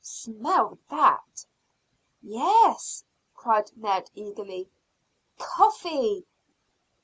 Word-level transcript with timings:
Smell 0.03 0.79
that?" 0.89 1.45
"Yes," 2.23 3.03
cried 3.35 3.69
Ned 3.77 4.09
eagerly. 4.15 4.67
"Coffee." 5.37 6.25